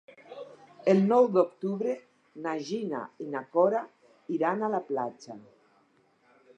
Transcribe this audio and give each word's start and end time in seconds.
El 0.93 1.01
nou 1.11 1.27
d'octubre 1.35 1.93
na 2.45 2.55
Gina 2.71 3.03
i 3.27 3.29
na 3.37 3.45
Cora 3.57 3.85
iran 4.39 4.63
a 4.71 4.75
la 4.79 4.85
platja. 4.93 5.41